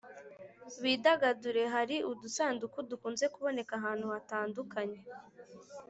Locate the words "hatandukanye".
4.13-4.99